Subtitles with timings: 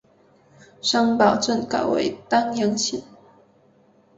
[0.81, 3.03] 三堡镇改为丹阳县。